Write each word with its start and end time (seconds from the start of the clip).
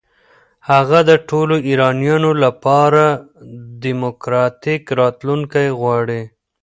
هغه 0.69 0.99
د 1.09 1.11
ټولو 1.29 1.55
ایرانیانو 1.67 2.31
لپاره 2.43 3.03
دموکراتیک 3.85 4.83
راتلونکی 4.99 5.67
غواړي. 5.79 6.21